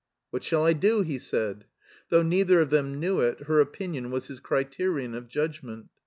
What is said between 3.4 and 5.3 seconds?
her opinion was his criterion of